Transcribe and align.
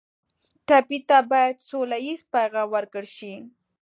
ټپي 0.67 0.99
ته 1.09 1.17
باید 1.31 1.55
سوله 1.69 1.97
ییز 2.05 2.21
پیغام 2.33 2.67
ورکړل 2.71 3.07
شي. 3.17 3.33